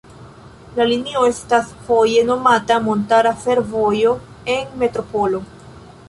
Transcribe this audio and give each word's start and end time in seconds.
La 0.77 0.85
linio 0.91 1.25
estas 1.31 1.67
foje 1.89 2.23
nomata 2.29 2.77
Montara 2.87 3.33
Fervojo 3.43 4.15
en 4.55 4.73
Metropolo. 4.85 5.43